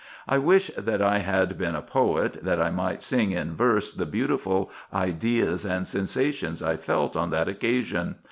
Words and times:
I 0.27 0.39
wish 0.39 0.71
that 0.75 0.99
I 0.99 1.19
had 1.19 1.59
been 1.59 1.75
a 1.75 1.83
poet, 1.83 2.43
that 2.43 2.59
I 2.59 2.71
might 2.71 3.03
sing 3.03 3.33
in 3.33 3.55
verse 3.55 3.91
the 3.93 4.07
beautiful 4.07 4.71
ideas 4.91 5.63
and 5.63 5.85
sensations 5.85 6.63
I 6.63 6.75
felt 6.75 7.15
on 7.15 7.29
that 7.29 7.47
occasion. 7.47 8.15